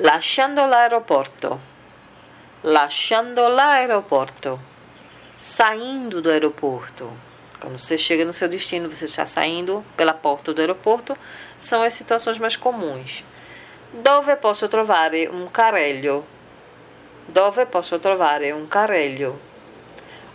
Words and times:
lasciando 0.00 0.64
l'aeroporto, 0.64 1.58
lasciando 2.62 3.48
l'aeroporto, 3.48 4.60
saindo 5.36 6.20
do 6.20 6.30
aeroporto. 6.30 7.10
Quando 7.58 7.80
você 7.80 7.98
chega 7.98 8.24
no 8.24 8.32
seu 8.32 8.48
destino, 8.48 8.88
você 8.88 9.06
está 9.06 9.26
saindo 9.26 9.84
pela 9.96 10.14
porta 10.14 10.54
do 10.54 10.60
aeroporto, 10.60 11.18
são 11.58 11.82
as 11.82 11.94
situações 11.94 12.38
mais 12.38 12.54
comuns. 12.54 13.24
Dove 13.92 14.36
posso 14.36 14.68
trovare 14.68 15.26
un 15.26 15.48
carrello? 15.48 16.24
Dove 17.26 17.66
posso 17.66 17.98
trovare 17.98 18.52
un 18.52 18.68
carrello? 18.68 19.36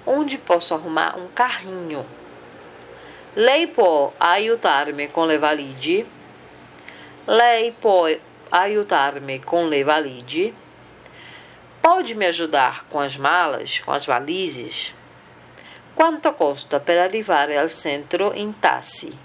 Onde 0.05 0.38
posso 0.38 0.73
arrumar 0.73 1.18
um 1.18 1.30
carrinho? 1.30 2.05
Lei 3.34 3.68
può 3.68 4.11
aiutarmi 4.18 5.09
con 5.09 5.27
le 5.27 5.38
valigie? 5.38 6.05
Lei 7.25 7.71
può 7.71 8.09
aiutarmi 8.52 9.39
con 9.39 9.70
le 9.70 9.84
valigie? 9.84 10.54
Pode 11.81 12.16
me 12.16 12.27
ajudar 12.27 12.85
com 12.90 12.99
as 12.99 13.18
malas, 13.18 13.80
com 13.81 13.91
as 13.91 14.05
valizes? 14.05 14.94
Quanto 15.95 16.34
costa 16.34 16.80
per 16.80 16.98
arrivare 16.98 17.58
al 17.58 17.71
centro 17.71 18.34
in 18.34 18.58
tassi? 18.59 19.16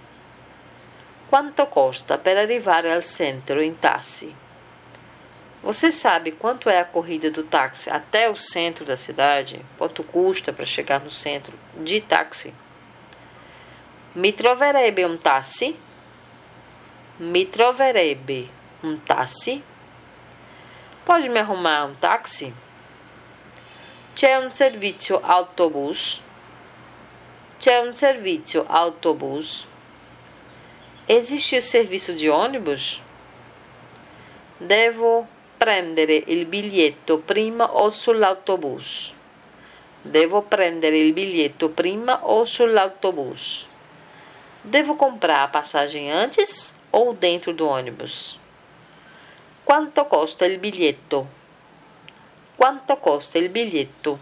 Quanto 1.28 1.66
costa 1.66 2.18
per 2.18 2.36
arrivare 2.36 2.90
al 2.90 3.04
centro 3.04 3.60
in 3.62 3.78
tassi? 3.78 4.34
Você 5.62 5.90
sabe 5.90 6.32
quanto 6.32 6.70
é 6.70 6.78
a 6.78 6.84
corrida 6.84 7.30
do 7.30 7.42
táxi 7.42 7.90
até 7.90 8.30
o 8.30 8.36
centro 8.36 8.84
da 8.84 8.96
cidade? 8.96 9.64
Quanto 9.76 10.02
custa 10.02 10.52
para 10.52 10.64
chegar 10.64 11.00
no 11.00 11.10
centro 11.10 11.52
de 11.74 12.00
táxi? 12.00 12.54
Mi 14.14 14.32
troverebbe 14.32 15.04
un 15.04 15.18
tassi? 15.18 15.76
Mi 17.18 17.44
troverebbe 17.44 18.48
un 18.82 18.98
tassi? 18.98 19.62
Pode 21.04 21.28
me 21.28 21.40
arrumar 21.40 21.86
um 21.86 21.94
táxi? 21.94 22.54
C'è 24.14 24.36
un 24.36 24.52
servizio 24.52 25.20
autobus? 25.22 26.20
C'è 27.58 27.78
un 27.78 27.94
servizio 27.94 28.64
autobus? 28.68 29.66
Existe 31.06 31.56
o 31.56 31.62
serviço 31.62 32.12
de 32.12 32.28
ônibus? 32.28 33.00
Devo 34.58 35.26
prendere 35.56 36.22
il 36.26 36.46
biglietto 36.46 37.18
prima 37.18 37.74
o 37.74 37.90
sull'autobus? 37.90 39.14
Devo 40.02 40.42
prendere 40.42 40.98
il 40.98 41.12
biglietto 41.12 41.70
prima 41.70 42.26
o 42.28 42.44
sull'autobus? 42.44 43.66
Devo 44.62 44.94
comprar 44.94 45.42
a 45.44 45.48
passagem 45.48 46.10
antes 46.10 46.74
ou 46.92 47.12
dentro 47.12 47.52
do 47.52 47.66
ônibus? 47.66 48.38
Quanto 49.68 50.06
costa 50.06 50.46
il 50.46 50.58
biglietto? 50.58 51.28
Quanto 52.56 52.96
costa 52.96 53.36
il 53.36 53.50
biglietto? 53.50 54.18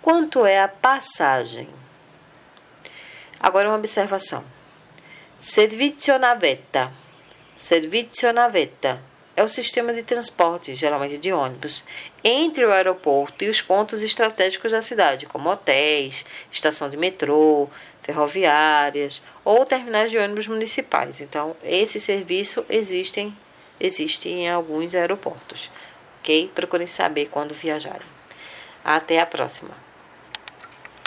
Quanto 0.00 0.46
é 0.46 0.58
a 0.58 0.66
passagem? 0.66 1.68
Agora 3.38 3.68
uma 3.68 3.76
observação. 3.76 4.42
Servizio 5.38 6.18
navetta. 6.18 6.90
Servizio 7.54 8.32
navetta 8.32 9.02
é 9.36 9.44
o 9.44 9.48
sistema 9.50 9.92
de 9.92 10.04
transporte, 10.04 10.74
geralmente 10.74 11.18
de 11.18 11.34
ônibus, 11.34 11.84
entre 12.24 12.64
o 12.64 12.72
aeroporto 12.72 13.44
e 13.44 13.48
os 13.50 13.60
pontos 13.60 14.00
estratégicos 14.00 14.72
da 14.72 14.80
cidade, 14.80 15.26
como 15.26 15.50
hotéis, 15.50 16.24
estação 16.50 16.88
de 16.88 16.96
metrô, 16.96 17.68
ferroviárias 18.02 19.20
ou 19.44 19.66
terminais 19.66 20.10
de 20.10 20.16
ônibus 20.16 20.46
municipais. 20.46 21.20
Então, 21.20 21.54
esse 21.62 22.00
serviço 22.00 22.64
existem 22.70 23.36
existe 23.80 24.28
em 24.28 24.48
alguns 24.48 24.94
aeroportos. 24.94 25.70
Ok? 26.20 26.52
Procurem 26.54 26.86
saber 26.86 27.28
quando 27.30 27.54
viajarem. 27.54 28.06
Até 28.84 29.18
a 29.18 29.26
próxima! 29.26 29.89